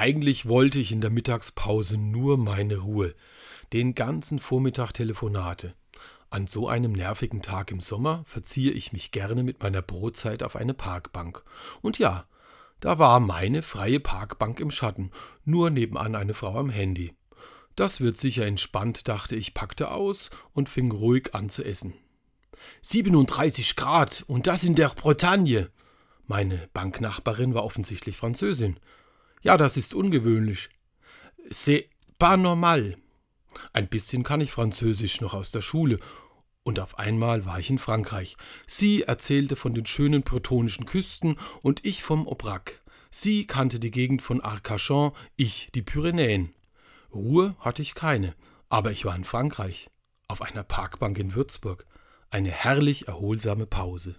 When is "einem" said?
6.68-6.92